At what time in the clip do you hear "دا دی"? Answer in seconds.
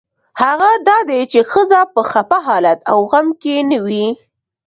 0.87-1.21